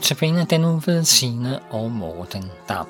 Notabene 0.00 0.44
den 0.44 0.82
ved 0.86 1.04
Signe 1.04 1.60
og 1.70 1.90
Morten 1.90 2.44
Dam. 2.68 2.86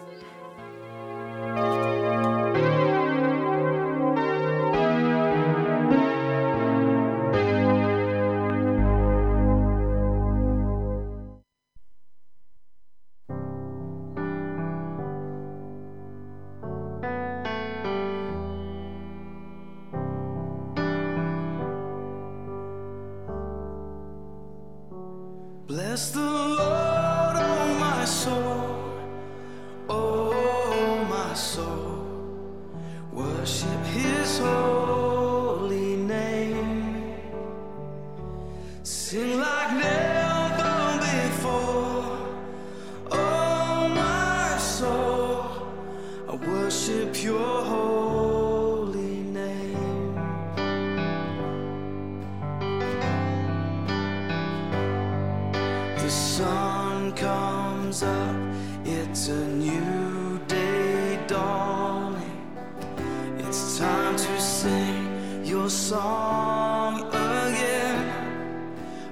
Bless 25.69 26.11
the 26.11 26.40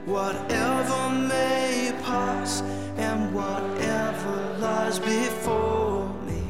Whatever 0.08 1.10
may 1.10 1.92
pass 2.02 2.62
and 2.96 3.34
whatever 3.34 4.56
lies 4.58 4.98
before 4.98 6.08
me. 6.26 6.42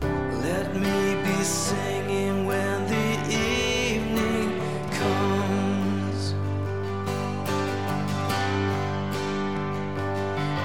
Let 0.00 0.76
me 0.76 1.16
be 1.24 1.42
singing 1.42 2.46
when 2.46 2.86
the 2.86 3.08
evening 3.34 4.60
comes. 4.92 6.34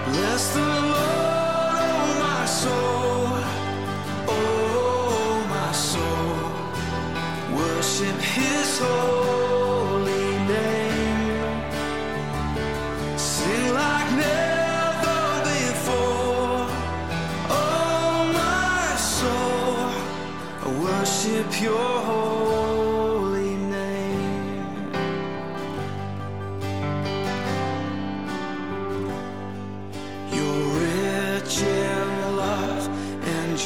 Bless 0.05 0.53
the 0.53 0.69
Lord, 0.93 1.89
oh 1.97 2.13
my 2.27 2.45
soul, 2.45 3.41
oh 4.27 5.45
my 5.49 5.71
soul. 5.71 7.57
Worship 7.57 8.21
His 8.21 8.79
holy 8.79 9.28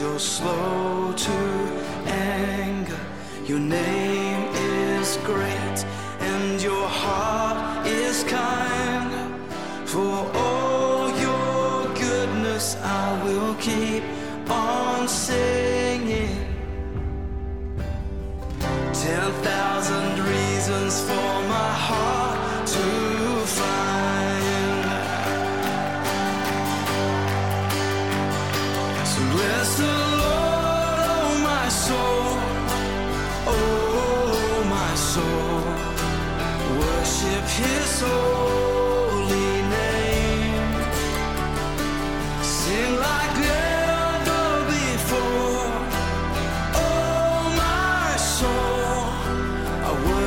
you're 0.03 0.19
slow 0.19 1.13
to 1.15 1.39
anger. 2.05 2.99
Your 3.45 3.59
name 3.59 4.43
is 4.53 5.17
great 5.23 5.79
and 6.19 6.61
your 6.61 6.87
heart 6.89 7.87
is 7.87 8.25
kind. 8.25 9.11
For 9.87 10.15
all 10.45 11.07
your 11.25 11.87
goodness, 11.95 12.75
I 12.83 13.23
will 13.23 13.55
keep 13.55 14.03
on 14.49 15.07
singing. 15.07 15.72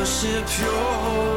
I 0.06 0.08
worship 0.08 1.35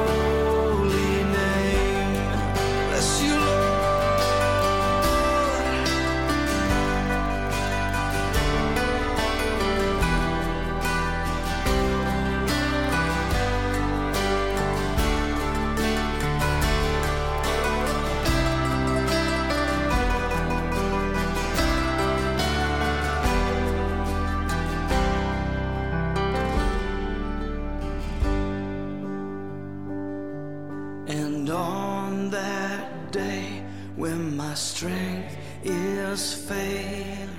strength 34.80 35.36
is 35.66 36.48
failing, 36.48 37.36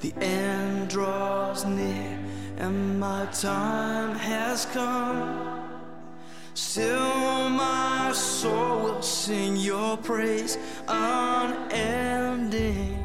the 0.00 0.14
end 0.16 0.88
draws 0.88 1.66
near 1.66 2.18
and 2.56 2.98
my 2.98 3.26
time 3.26 4.14
has 4.14 4.64
come. 4.64 5.60
Still, 6.54 7.50
my 7.50 8.12
soul 8.14 8.84
will 8.84 9.02
sing 9.02 9.58
your 9.58 9.98
praise 9.98 10.56
unending. 10.88 12.96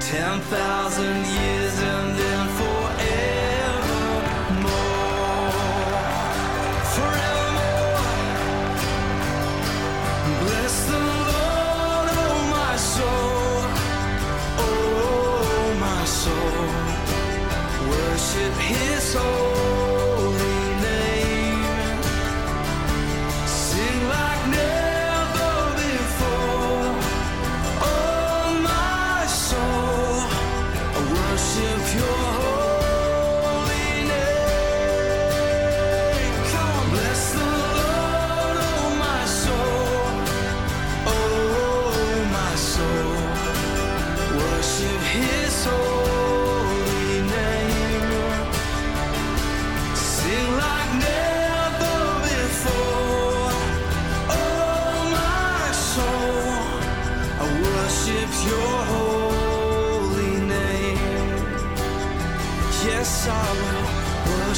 Ten 0.00 0.40
thousand 0.40 1.26
years 1.26 1.65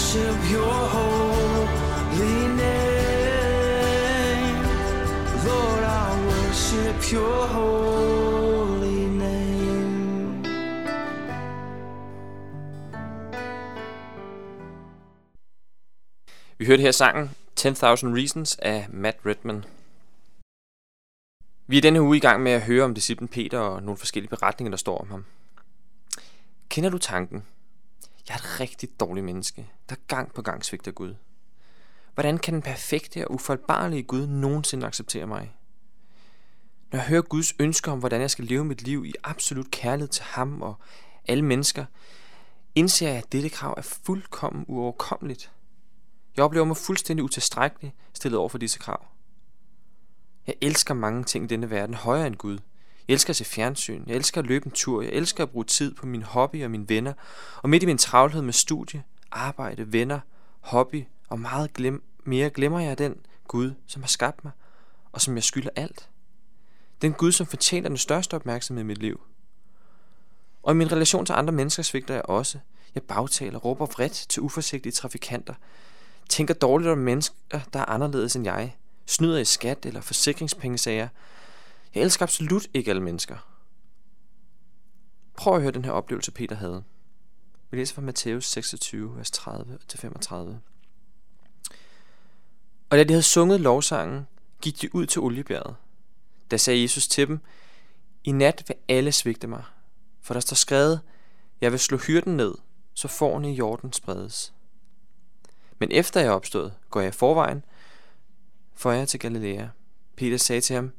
worship 0.08 0.50
Your 0.50 0.88
holy 0.88 2.49
name. 2.56 2.99
your 7.12 7.46
holy 7.46 9.06
name. 9.19 10.44
Vi 16.58 16.66
hørte 16.66 16.82
her 16.82 16.90
sangen 16.90 17.31
10.000 17.60 17.66
Reasons 17.66 18.56
af 18.62 18.87
Matt 18.90 19.19
Redman. 19.26 19.64
Vi 21.66 21.76
er 21.76 21.81
denne 21.82 22.02
uge 22.02 22.16
i 22.16 22.20
gang 22.20 22.43
med 22.43 22.52
at 22.52 22.62
høre 22.62 22.84
om 22.84 22.94
disciplen 22.94 23.28
Peter 23.28 23.58
og 23.58 23.82
nogle 23.82 23.99
forskellige 23.99 24.31
beretninger, 24.31 24.70
der 24.70 24.76
står 24.76 24.99
om 24.99 25.10
ham. 25.10 25.25
Kender 26.69 26.90
du 26.90 26.99
tanken? 26.99 27.43
Jeg 28.29 28.35
er 28.35 28.39
et 28.39 28.61
rigtig 28.61 29.01
dårligt 29.01 29.27
menneske, 29.27 29.71
der 29.89 29.97
gang 30.07 30.35
på 30.35 30.43
gang 30.43 30.65
svigter 30.65 30.93
Gud. 30.93 31.15
Hvordan 32.15 32.39
kan 32.39 32.55
den 32.55 32.63
perfekte 32.63 33.29
og 33.29 33.35
ufoldbarlige 33.35 34.03
Gud 34.03 34.27
nogensinde 34.27 34.87
acceptere 34.87 35.27
mig? 35.27 35.57
Når 36.93 36.99
jeg 36.99 37.09
hører 37.09 37.23
Guds 37.23 37.55
ønsker 37.59 37.93
om, 37.93 37.99
hvordan 37.99 38.21
jeg 38.21 38.31
skal 38.31 38.45
leve 38.45 38.65
mit 38.65 38.83
liv 38.83 39.05
i 39.05 39.15
absolut 39.25 39.71
kærlighed 39.71 40.09
til 40.09 40.25
ham 40.25 40.63
og 40.63 40.75
alle 41.25 41.45
mennesker, 41.45 41.85
indser 42.75 43.09
jeg, 43.09 43.17
at 43.17 43.33
dette 43.33 43.49
krav 43.49 43.75
er 43.77 43.83
fuldkommen 43.83 44.65
uoverkommeligt. 44.69 45.53
Jeg 46.37 46.45
oplever 46.45 46.65
mig 46.65 46.77
fuldstændig 46.77 47.25
utilstrækkelig 47.25 47.95
stillet 48.15 48.39
over 48.39 48.49
for 48.49 48.59
disse 48.59 48.79
krav. 48.79 49.07
Jeg 50.47 50.55
elsker 50.61 50.95
mange 50.95 51.25
ting 51.25 51.45
i 51.45 51.49
denne 51.49 51.71
verden 51.71 51.95
højere 51.95 52.27
end 52.27 52.37
Gud. 52.37 52.59
Jeg 53.08 53.14
elsker 53.14 53.31
at 53.31 53.37
se 53.37 53.44
fjernsyn, 53.44 54.02
jeg 54.06 54.16
elsker 54.16 54.40
at 54.40 54.46
løbe 54.46 54.66
en 54.66 54.72
tur, 54.72 55.02
jeg 55.02 55.10
elsker 55.12 55.43
at 55.43 55.50
bruge 55.50 55.64
tid 55.64 55.94
på 55.94 56.06
min 56.06 56.22
hobby 56.22 56.64
og 56.64 56.70
mine 56.70 56.88
venner, 56.88 57.12
og 57.62 57.70
midt 57.70 57.82
i 57.82 57.87
min 57.87 57.99
travlhed 57.99 58.43
med 58.43 58.52
studie, 58.52 59.02
arbejde, 59.31 59.93
venner, 59.93 60.20
hobby 60.60 61.05
og 61.28 61.40
meget 61.40 61.72
glem, 61.72 62.02
mere 62.25 62.50
glemmer 62.50 62.81
jeg 62.81 62.99
den 62.99 63.16
Gud, 63.49 63.72
som 63.87 64.02
har 64.02 64.08
skabt 64.08 64.44
mig, 64.44 64.52
og 65.12 65.20
som 65.20 65.34
jeg 65.34 65.44
skylder 65.44 65.70
alt. 65.76 66.08
Den 67.02 67.12
Gud, 67.12 67.32
som 67.32 67.46
fortjener 67.46 67.88
den 67.88 67.99
største 67.99 68.34
opmærksomhed 68.34 68.84
i 68.84 68.87
mit 68.87 68.99
liv. 68.99 69.20
Og 70.62 70.72
i 70.72 70.76
min 70.76 70.93
relation 70.93 71.26
til 71.26 71.32
andre 71.32 71.52
mennesker 71.52 71.82
svigter 71.82 72.14
jeg 72.14 72.22
også. 72.25 72.58
Jeg 72.94 73.02
bagtaler, 73.02 73.58
råber 73.58 73.87
vredt 73.87 74.26
til 74.28 74.43
uforsigtige 74.43 74.93
trafikanter, 74.93 75.55
tænker 76.28 76.55
dårligt 76.55 76.90
om 76.90 76.99
mennesker, 76.99 77.60
der 77.72 77.78
er 77.81 77.84
anderledes 77.84 78.37
end 78.37 78.44
jeg, 78.44 78.76
snyder 79.06 79.38
i 79.38 79.44
skat 79.44 79.87
eller 79.87 80.00
forsikringspengesager. 80.00 81.08
Jeg 81.94 82.02
elsker 82.02 82.23
absolut 82.23 82.67
ikke 82.75 82.90
alle 82.90 83.02
mennesker. 83.02 83.49
Prøv 85.37 85.55
at 85.55 85.62
høre 85.62 85.73
den 85.73 85.85
her 85.85 85.93
oplevelse, 85.93 86.32
Peter 86.32 86.56
havde. 86.56 86.85
Vi 87.70 87.76
læser 87.76 87.94
fra 87.94 88.02
Matthæus 88.02 88.49
26, 88.49 89.17
vers 89.17 89.31
30-35. 89.31 90.35
Og 92.90 92.99
da 92.99 93.05
de 93.05 93.12
havde 93.12 93.23
sunget 93.23 93.61
lovsangen, 93.61 94.26
gik 94.62 94.81
de 94.81 94.94
ud 94.94 95.06
til 95.06 95.20
oliebjerget. 95.20 95.76
Da 96.50 96.56
sagde 96.56 96.82
Jesus 96.82 97.08
til 97.08 97.29
dem, 97.29 97.40
I 98.25 98.32
nat 98.32 98.64
vil 98.69 98.76
alle 98.88 99.12
svigte 99.12 99.46
mig, 99.46 99.64
for 100.20 100.34
der 100.34 100.41
står 100.41 100.55
skrevet, 100.55 101.00
jeg 101.61 101.73
vil 101.73 101.81
slå 101.81 101.99
hyrden 101.99 102.37
ned, 102.37 102.55
så 102.94 103.08
forne 103.08 103.52
i 103.52 103.55
jorden 103.55 103.93
spredes. 103.93 104.55
Men 105.79 105.93
efter 105.93 106.20
jeg 106.20 106.29
er 106.29 106.32
opstået, 106.32 106.75
går 106.91 107.00
jeg 107.00 107.08
i 107.08 107.12
forvejen, 107.12 107.64
for 108.75 108.93
jeg 108.93 109.08
til 109.08 109.20
Galilea. 109.20 109.67
Peter 110.17 110.37
sagde 110.37 110.61
til 110.61 110.76
ham, 110.76 110.93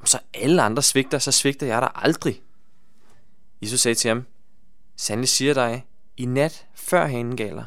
om 0.00 0.06
så 0.06 0.18
alle 0.34 0.62
andre 0.62 0.82
svigter, 0.82 1.18
så 1.18 1.32
svigter 1.32 1.66
jeg 1.66 1.82
dig 1.82 1.90
aldrig. 1.94 2.42
Jesus 3.62 3.80
sagde 3.80 3.94
til 3.94 4.08
ham, 4.08 4.26
Sandelig 4.96 5.28
siger 5.28 5.54
dig, 5.54 5.86
i 6.16 6.24
nat 6.24 6.66
før 6.74 7.06
hanen 7.06 7.36
galer, 7.36 7.64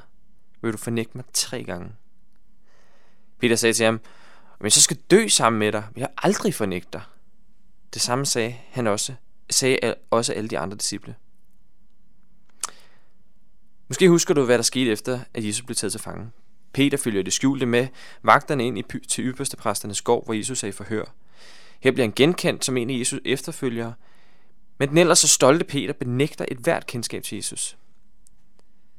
vil 0.61 0.73
du 0.73 0.77
fornægte 0.77 1.17
mig 1.17 1.25
tre 1.33 1.63
gange. 1.63 1.91
Peter 3.39 3.55
sagde 3.55 3.73
til 3.73 3.85
ham, 3.85 3.99
men 4.59 4.71
så 4.71 4.81
skal 4.81 4.97
dø 4.97 5.27
sammen 5.27 5.59
med 5.59 5.71
dig, 5.71 5.83
vil 5.93 6.01
jeg 6.01 6.09
aldrig 6.17 6.53
fornægte 6.53 6.89
dig. 6.93 7.01
Det 7.93 8.01
samme 8.01 8.25
sagde 8.25 8.55
han 8.71 8.87
også, 8.87 9.13
sagde 9.49 9.95
også 10.09 10.33
alle 10.33 10.49
de 10.49 10.59
andre 10.59 10.77
disciple. 10.77 11.15
Måske 13.87 14.09
husker 14.09 14.33
du, 14.33 14.45
hvad 14.45 14.57
der 14.57 14.63
skete 14.63 14.91
efter, 14.91 15.19
at 15.33 15.45
Jesus 15.45 15.65
blev 15.65 15.75
taget 15.75 15.91
til 15.91 16.01
fange. 16.01 16.31
Peter 16.73 16.97
følger 16.97 17.23
det 17.23 17.33
skjulte 17.33 17.65
med 17.65 17.87
vagterne 18.23 18.67
ind 18.67 18.77
i 18.77 18.83
til 19.07 19.23
ypperste 19.23 19.57
præsternes 19.57 20.01
gård, 20.01 20.25
hvor 20.25 20.33
Jesus 20.33 20.63
er 20.63 20.67
i 20.67 20.71
forhør. 20.71 21.05
Her 21.81 21.91
bliver 21.91 22.05
han 22.05 22.13
genkendt 22.15 22.65
som 22.65 22.77
en 22.77 22.89
af 22.89 22.99
Jesus 22.99 23.19
efterfølgere, 23.25 23.93
men 24.77 24.89
den 24.89 24.97
ellers 24.97 25.19
så 25.19 25.27
stolte 25.27 25.65
Peter 25.65 25.93
benægter 25.93 26.45
et 26.47 26.57
hvert 26.57 26.87
kendskab 26.87 27.23
til 27.23 27.35
Jesus. 27.35 27.77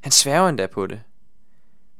Han 0.01 0.13
sværger 0.13 0.49
endda 0.49 0.67
på 0.67 0.87
det. 0.87 1.03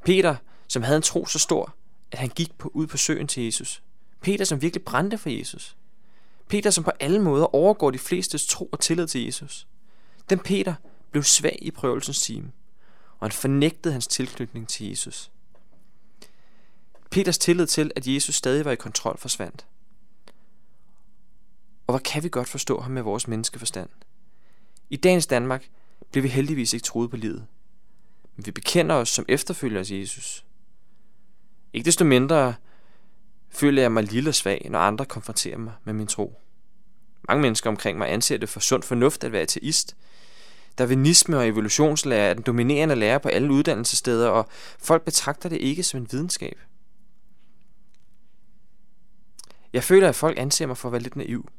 Peter, 0.05 0.35
som 0.67 0.83
havde 0.83 0.97
en 0.97 1.01
tro 1.01 1.25
så 1.25 1.39
stor, 1.39 1.75
at 2.11 2.19
han 2.19 2.29
gik 2.29 2.57
på, 2.57 2.71
ud 2.73 2.87
på 2.87 2.97
søen 2.97 3.27
til 3.27 3.43
Jesus. 3.43 3.83
Peter, 4.21 4.45
som 4.45 4.61
virkelig 4.61 4.85
brændte 4.85 5.17
for 5.17 5.29
Jesus. 5.29 5.75
Peter, 6.47 6.69
som 6.69 6.83
på 6.83 6.91
alle 6.99 7.21
måder 7.21 7.55
overgår 7.55 7.91
de 7.91 7.99
flestes 7.99 8.45
tro 8.45 8.69
og 8.71 8.79
tillid 8.79 9.07
til 9.07 9.25
Jesus. 9.25 9.67
Den 10.29 10.39
Peter 10.39 10.73
blev 11.11 11.23
svag 11.23 11.59
i 11.61 11.71
prøvelsens 11.71 12.21
time, 12.21 12.51
og 13.19 13.27
han 13.27 13.31
fornægtede 13.31 13.93
hans 13.93 14.07
tilknytning 14.07 14.67
til 14.67 14.89
Jesus. 14.89 15.31
Peters 17.11 17.37
tillid 17.37 17.67
til, 17.67 17.91
at 17.95 18.07
Jesus 18.07 18.35
stadig 18.35 18.65
var 18.65 18.71
i 18.71 18.75
kontrol, 18.75 19.17
forsvandt. 19.17 19.65
Kan 22.05 22.23
vi 22.23 22.29
godt 22.29 22.47
forstå 22.47 22.79
ham 22.79 22.91
med 22.91 23.01
vores 23.01 23.27
menneskeforstand? 23.27 23.89
I 24.89 24.97
dagens 24.97 25.27
Danmark 25.27 25.69
bliver 26.11 26.21
vi 26.21 26.29
heldigvis 26.29 26.73
ikke 26.73 26.83
troet 26.83 27.09
på 27.09 27.17
livet. 27.17 27.47
Men 28.35 28.45
vi 28.45 28.51
bekender 28.51 28.95
os 28.95 29.09
som 29.09 29.25
efterfølgere 29.27 29.83
til 29.83 29.99
Jesus. 29.99 30.45
Ikke 31.73 31.85
desto 31.85 32.05
mindre 32.05 32.55
føler 33.49 33.81
jeg 33.81 33.91
mig 33.91 34.03
lille 34.03 34.29
og 34.29 34.35
svag, 34.35 34.67
når 34.69 34.79
andre 34.79 35.05
konfronterer 35.05 35.57
mig 35.57 35.73
med 35.83 35.93
min 35.93 36.07
tro. 36.07 36.39
Mange 37.27 37.41
mennesker 37.41 37.69
omkring 37.69 37.97
mig 37.97 38.11
anser 38.11 38.37
det 38.37 38.49
for 38.49 38.59
sund 38.59 38.83
fornuft 38.83 39.23
at 39.23 39.31
være 39.31 39.41
ateist. 39.41 39.95
Darwinisme 40.77 41.37
og 41.37 41.47
evolutionslære 41.47 42.29
er 42.29 42.33
den 42.33 42.43
dominerende 42.43 42.95
lære 42.95 43.19
på 43.19 43.29
alle 43.29 43.51
uddannelsessteder, 43.51 44.29
og 44.29 44.47
folk 44.79 45.05
betragter 45.05 45.49
det 45.49 45.57
ikke 45.57 45.83
som 45.83 45.99
en 45.99 46.07
videnskab. 46.11 46.59
Jeg 49.73 49.83
føler, 49.83 50.09
at 50.09 50.15
folk 50.15 50.37
anser 50.37 50.65
mig 50.65 50.77
for 50.77 50.87
at 50.89 50.91
være 50.91 51.01
lidt 51.01 51.15
naiv, 51.15 51.49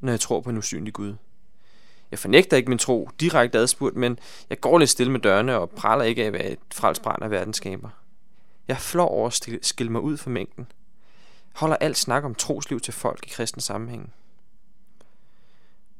når 0.00 0.12
jeg 0.12 0.20
tror 0.20 0.40
på 0.40 0.50
en 0.50 0.56
usynlig 0.56 0.92
Gud. 0.92 1.14
Jeg 2.10 2.18
fornægter 2.18 2.56
ikke 2.56 2.68
min 2.68 2.78
tro 2.78 3.10
direkte 3.20 3.58
adspurgt, 3.58 3.96
men 3.96 4.18
jeg 4.50 4.60
går 4.60 4.78
lidt 4.78 4.90
stille 4.90 5.12
med 5.12 5.20
dørene 5.20 5.58
og 5.58 5.70
praler 5.70 6.04
ikke 6.04 6.22
af 6.22 6.26
at 6.26 6.32
være 6.32 6.50
et 6.50 6.58
frelsbrand 6.72 7.22
af 7.22 7.30
verdenskaber. 7.30 7.88
Jeg 8.68 8.76
flår 8.76 9.08
over 9.08 9.26
at 9.26 9.58
skille 9.62 9.92
mig 9.92 10.00
ud 10.00 10.16
fra 10.16 10.30
mængden. 10.30 10.66
Holder 11.54 11.76
alt 11.76 11.96
snak 11.96 12.24
om 12.24 12.34
trosliv 12.34 12.80
til 12.80 12.92
folk 12.92 13.26
i 13.26 13.30
kristen 13.30 13.60
sammenhæng. 13.60 14.12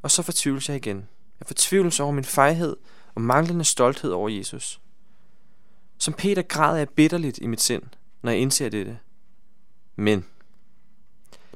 Og 0.02 0.10
så 0.10 0.22
fortvivles 0.22 0.68
jeg 0.68 0.76
igen. 0.76 1.08
Jeg 1.40 1.46
fortvivles 1.46 2.00
over 2.00 2.12
min 2.12 2.24
fejhed 2.24 2.76
og 3.14 3.20
manglende 3.20 3.64
stolthed 3.64 4.10
over 4.10 4.28
Jesus. 4.28 4.80
Som 5.98 6.14
Peter 6.14 6.42
græder 6.42 6.78
jeg 6.78 6.88
bitterligt 6.88 7.38
i 7.38 7.46
mit 7.46 7.60
sind, 7.60 7.82
når 8.22 8.30
jeg 8.30 8.40
indser 8.40 8.68
dette. 8.68 8.98
Men 9.96 10.26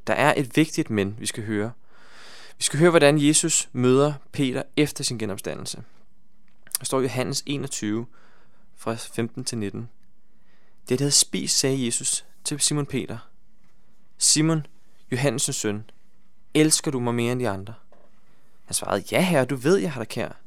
der 0.06 0.14
er 0.14 0.34
et 0.36 0.56
vigtigt 0.56 0.90
men, 0.90 1.16
vi 1.18 1.26
skal 1.26 1.44
høre. 1.44 1.72
Vi 2.64 2.66
skal 2.66 2.78
høre, 2.78 2.90
hvordan 2.90 3.18
Jesus 3.18 3.68
møder 3.72 4.14
Peter 4.32 4.62
efter 4.76 5.04
sin 5.04 5.18
genopstandelse. 5.18 5.82
Der 6.78 6.84
står 6.84 7.00
i 7.00 7.02
Johannes 7.02 7.42
21, 7.46 8.06
fra 8.76 8.94
15 8.94 9.44
til 9.44 9.58
19. 9.58 9.90
Det 10.88 11.00
havde 11.00 11.10
spist, 11.10 11.58
sagde 11.58 11.86
Jesus 11.86 12.24
til 12.44 12.60
Simon 12.60 12.86
Peter. 12.86 13.18
Simon, 14.18 14.66
Johannes' 15.14 15.52
søn, 15.52 15.90
elsker 16.54 16.90
du 16.90 17.00
mig 17.00 17.14
mere 17.14 17.32
end 17.32 17.40
de 17.40 17.48
andre? 17.48 17.74
Han 18.64 18.74
svarede, 18.74 19.04
ja 19.12 19.20
herre, 19.20 19.44
du 19.44 19.56
ved, 19.56 19.76
jeg 19.76 19.92
har 19.92 20.00
dig 20.00 20.08
kær. 20.08 20.40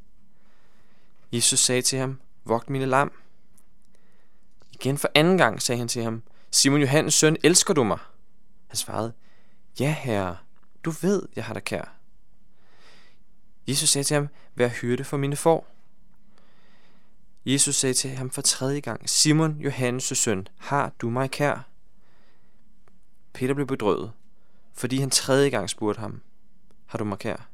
Jesus 1.31 1.59
sagde 1.59 1.81
til 1.81 1.99
ham, 1.99 2.19
vogt 2.45 2.69
mine 2.69 2.85
lam. 2.85 3.11
Igen 4.73 4.97
for 4.97 5.09
anden 5.15 5.37
gang 5.37 5.61
sagde 5.61 5.79
han 5.79 5.87
til 5.87 6.03
ham, 6.03 6.23
Simon 6.51 6.81
Johannes 6.81 7.13
søn, 7.13 7.37
elsker 7.43 7.73
du 7.73 7.83
mig? 7.83 7.99
Han 8.67 8.77
svarede, 8.77 9.13
Ja, 9.79 9.95
herre, 9.99 10.37
du 10.83 10.91
ved, 10.91 11.27
jeg 11.35 11.45
har 11.45 11.53
dig 11.53 11.63
kær. 11.63 11.96
Jesus 13.67 13.89
sagde 13.89 14.03
til 14.03 14.15
ham, 14.15 14.27
vær 14.55 14.67
hyrde 14.67 15.03
for 15.03 15.17
mine 15.17 15.35
får. 15.35 15.67
Jesus 17.45 17.75
sagde 17.75 17.93
til 17.93 18.09
ham 18.09 18.29
for 18.29 18.41
tredje 18.41 18.79
gang, 18.79 19.09
Simon, 19.09 19.61
Johannes' 19.61 20.13
søn, 20.13 20.47
har 20.57 20.91
du 20.99 21.09
mig 21.09 21.31
kær? 21.31 21.67
Peter 23.33 23.53
blev 23.53 23.67
bedrøvet, 23.67 24.11
fordi 24.73 24.97
han 24.97 25.09
tredje 25.09 25.49
gang 25.49 25.69
spurgte 25.69 25.99
ham, 25.99 26.21
har 26.85 26.97
du 26.97 27.03
mig 27.03 27.19
kær? 27.19 27.49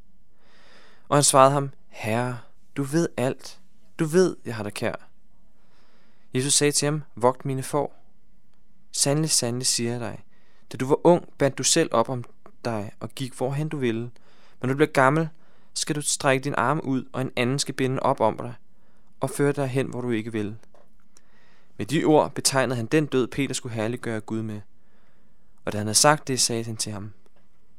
Og 1.09 1.17
han 1.17 1.23
svarede 1.23 1.51
ham, 1.51 1.71
Herre, 1.87 2.39
du 2.77 2.83
ved 2.83 3.09
alt. 3.17 3.59
Du 3.99 4.05
ved, 4.05 4.35
jeg 4.45 4.55
har 4.55 4.63
dig 4.63 4.73
kær. 4.73 4.95
Jesus 6.33 6.53
sagde 6.53 6.71
til 6.71 6.85
ham, 6.85 7.03
vogt 7.15 7.45
mine 7.45 7.63
får. 7.63 8.03
Sandelig, 8.91 9.29
sandelig 9.29 9.67
siger 9.67 9.91
jeg 9.91 9.99
dig, 9.99 10.23
da 10.71 10.77
du 10.77 10.87
var 10.87 11.07
ung, 11.07 11.33
bandt 11.37 11.57
du 11.57 11.63
selv 11.63 11.89
op 11.91 12.09
om 12.09 12.23
dig 12.65 12.91
og 12.99 13.09
gik 13.09 13.33
hvorhen 13.33 13.69
du 13.69 13.77
ville. 13.77 14.01
Men 14.01 14.11
når 14.61 14.69
du 14.69 14.75
bliver 14.75 14.91
gammel, 14.91 15.29
skal 15.73 15.95
du 15.95 16.01
strække 16.01 16.43
din 16.43 16.55
arm 16.57 16.79
ud, 16.79 17.05
og 17.13 17.21
en 17.21 17.31
anden 17.35 17.59
skal 17.59 17.73
binde 17.73 17.99
op 17.99 18.19
om 18.19 18.37
dig 18.37 18.53
og 19.19 19.29
føre 19.29 19.51
dig 19.51 19.67
hen, 19.67 19.87
hvor 19.87 20.01
du 20.01 20.09
ikke 20.11 20.31
vil. 20.31 20.55
Med 21.77 21.85
de 21.85 22.03
ord 22.03 22.35
betegnede 22.35 22.75
han 22.75 22.85
den 22.85 23.05
død, 23.05 23.27
Peter 23.27 23.53
skulle 23.53 23.75
herliggøre 23.75 24.21
Gud 24.21 24.41
med. 24.41 24.61
Og 25.65 25.71
da 25.71 25.77
han 25.77 25.87
havde 25.87 25.97
sagt 25.97 26.27
det, 26.27 26.41
sagde 26.41 26.63
han 26.63 26.77
til 26.77 26.91
ham, 26.91 27.13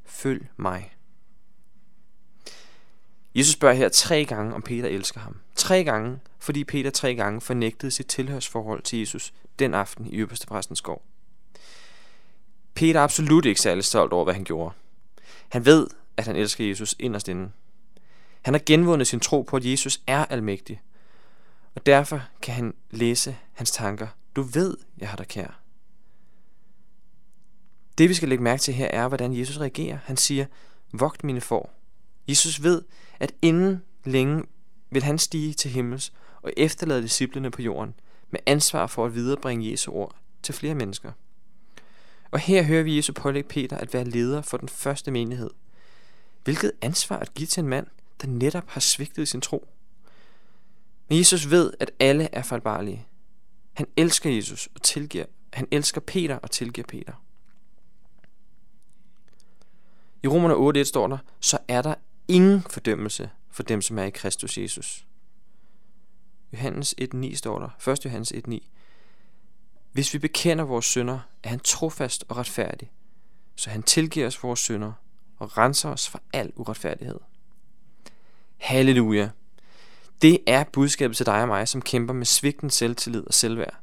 følg 0.04 0.48
mig. 0.56 0.94
Jesus 3.34 3.52
spørger 3.52 3.74
her 3.74 3.88
tre 3.88 4.24
gange, 4.24 4.54
om 4.54 4.62
Peter 4.62 4.88
elsker 4.88 5.20
ham. 5.20 5.36
Tre 5.56 5.84
gange, 5.84 6.18
fordi 6.38 6.64
Peter 6.64 6.90
tre 6.90 7.14
gange 7.14 7.40
fornægtede 7.40 7.90
sit 7.90 8.06
tilhørsforhold 8.06 8.82
til 8.82 8.98
Jesus 8.98 9.34
den 9.58 9.74
aften 9.74 10.06
i 10.06 10.16
Øverste 10.16 10.46
Præstens 10.46 10.80
gård. 10.80 11.02
Peter 12.74 13.00
er 13.00 13.04
absolut 13.04 13.44
ikke 13.44 13.60
særlig 13.60 13.84
stolt 13.84 14.12
over, 14.12 14.24
hvad 14.24 14.34
han 14.34 14.44
gjorde. 14.44 14.74
Han 15.48 15.64
ved, 15.64 15.86
at 16.16 16.26
han 16.26 16.36
elsker 16.36 16.68
Jesus 16.68 16.94
inderst 16.98 17.28
inde. 17.28 17.50
Han 18.44 18.54
har 18.54 18.62
genvundet 18.66 19.06
sin 19.06 19.20
tro 19.20 19.42
på, 19.42 19.56
at 19.56 19.64
Jesus 19.64 20.00
er 20.06 20.24
almægtig, 20.24 20.80
og 21.74 21.86
derfor 21.86 22.22
kan 22.42 22.54
han 22.54 22.74
læse 22.90 23.36
hans 23.52 23.70
tanker. 23.70 24.06
Du 24.36 24.42
ved, 24.42 24.76
jeg 24.98 25.08
har 25.08 25.16
dig 25.16 25.28
kær. 25.28 25.60
Det 27.98 28.08
vi 28.08 28.14
skal 28.14 28.28
lægge 28.28 28.44
mærke 28.44 28.60
til 28.60 28.74
her 28.74 28.86
er, 28.86 29.08
hvordan 29.08 29.38
Jesus 29.38 29.58
reagerer. 29.58 29.98
Han 30.04 30.16
siger, 30.16 30.46
vogt 30.92 31.24
mine 31.24 31.40
får. 31.40 31.74
Jesus 32.28 32.62
ved, 32.62 32.82
at 33.20 33.32
inden 33.42 33.82
længe 34.04 34.44
vil 34.90 35.02
han 35.02 35.18
stige 35.18 35.54
til 35.54 35.70
himmels 35.70 36.12
og 36.42 36.52
efterlade 36.56 37.02
disciplene 37.02 37.50
på 37.50 37.62
jorden 37.62 37.94
med 38.30 38.40
ansvar 38.46 38.86
for 38.86 39.06
at 39.06 39.14
viderebringe 39.14 39.70
Jesu 39.70 39.92
ord 39.92 40.16
til 40.42 40.54
flere 40.54 40.74
mennesker. 40.74 41.12
Og 42.30 42.38
her 42.38 42.62
hører 42.62 42.82
vi 42.82 42.96
Jesus 42.96 43.14
pålægge 43.16 43.48
Peter 43.48 43.76
at 43.76 43.94
være 43.94 44.04
leder 44.04 44.42
for 44.42 44.56
den 44.56 44.68
første 44.68 45.10
menighed. 45.10 45.50
Hvilket 46.44 46.72
ansvar 46.82 47.18
at 47.18 47.34
give 47.34 47.46
til 47.46 47.60
en 47.60 47.68
mand, 47.68 47.86
der 48.20 48.26
netop 48.26 48.68
har 48.68 48.80
svigtet 48.80 49.28
sin 49.28 49.40
tro. 49.40 49.68
Men 51.08 51.18
Jesus 51.18 51.50
ved, 51.50 51.72
at 51.80 51.90
alle 52.00 52.28
er 52.32 52.42
fejlbarlige. 52.42 53.06
Han 53.72 53.86
elsker 53.96 54.30
Jesus 54.30 54.68
og 54.74 54.82
tilgiver. 54.82 55.26
Han 55.52 55.68
elsker 55.70 56.00
Peter 56.00 56.36
og 56.36 56.50
tilgiver 56.50 56.86
Peter. 56.86 57.12
I 60.22 60.28
Romerne 60.28 60.80
8.1 60.80 60.84
står 60.84 61.08
der, 61.08 61.18
så 61.40 61.58
er 61.68 61.82
der 61.82 61.94
ingen 62.28 62.62
fordømmelse 62.62 63.30
for 63.50 63.62
dem, 63.62 63.82
som 63.82 63.98
er 63.98 64.02
i 64.02 64.10
Kristus 64.10 64.58
Jesus. 64.58 65.06
Johannes 66.52 66.94
1.9 67.00 67.36
står 67.36 67.58
der, 67.58 67.90
1. 67.92 68.04
Johannes 68.04 68.32
1.9. 68.32 68.58
Hvis 69.92 70.14
vi 70.14 70.18
bekender 70.18 70.64
vores 70.64 70.84
synder, 70.84 71.20
er 71.42 71.48
han 71.48 71.60
trofast 71.60 72.24
og 72.28 72.36
retfærdig, 72.36 72.90
så 73.56 73.70
han 73.70 73.82
tilgiver 73.82 74.26
os 74.26 74.42
vores 74.42 74.60
synder 74.60 74.92
og 75.36 75.58
renser 75.58 75.88
os 75.88 76.08
for 76.08 76.20
al 76.32 76.52
uretfærdighed. 76.56 77.20
Halleluja! 78.64 79.28
Det 80.22 80.38
er 80.46 80.64
budskabet 80.64 81.16
til 81.16 81.26
dig 81.26 81.42
og 81.42 81.48
mig, 81.48 81.68
som 81.68 81.82
kæmper 81.82 82.14
med 82.14 82.26
svigten 82.26 82.70
selvtillid 82.70 83.26
og 83.26 83.34
selvværd. 83.34 83.74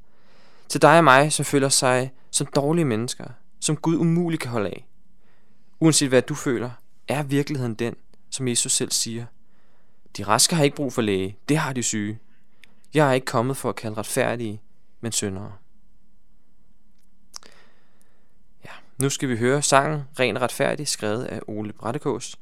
Til 0.70 0.82
dig 0.82 0.98
og 0.98 1.04
mig, 1.04 1.34
som 1.34 1.46
føler 1.46 1.70
sig 1.70 2.12
som 2.32 2.48
dårlige 2.48 2.86
mennesker, 2.86 3.26
som 3.60 3.78
Gud 3.78 3.96
umuligt 3.96 4.42
kan 4.42 4.52
holde 4.52 4.70
af. 4.70 4.88
Uanset 5.80 6.10
hvad 6.10 6.22
du 6.22 6.36
føler, 6.36 6.70
er 7.08 7.24
virkeligheden 7.24 7.74
den, 7.74 7.96
som 8.30 8.48
Jesus 8.48 8.72
selv 8.72 8.92
siger. 8.92 9.26
De 10.18 10.24
raske 10.24 10.56
har 10.56 10.64
ikke 10.64 10.76
brug 10.76 10.94
for 10.94 11.02
læge, 11.02 11.38
det 11.50 11.58
har 11.58 11.74
de 11.74 11.84
syge. 11.84 12.20
Jeg 12.94 13.10
er 13.10 13.14
ikke 13.14 13.26
kommet 13.26 13.58
for 13.58 13.70
at 13.70 13.76
kalde 13.76 13.98
retfærdige, 13.98 14.62
men 15.02 15.12
syndere. 15.12 15.54
Ja, 18.66 18.72
nu 18.98 19.10
skal 19.10 19.30
vi 19.30 19.38
høre 19.38 19.62
sangen 19.62 20.04
Ren 20.20 20.42
Retfærdig, 20.42 20.88
skrevet 20.88 21.24
af 21.24 21.40
Ole 21.48 21.74
Brattekås. 21.74 22.38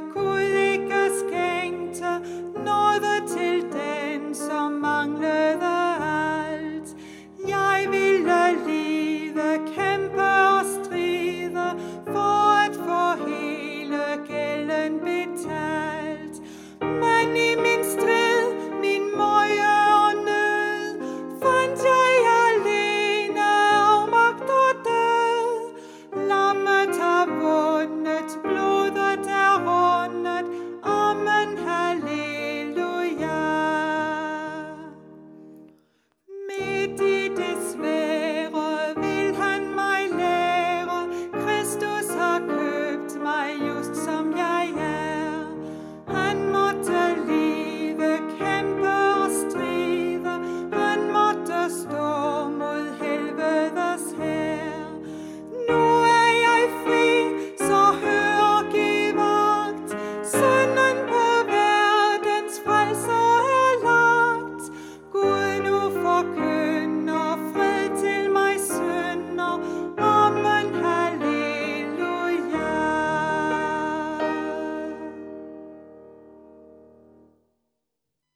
cool. 0.00 0.27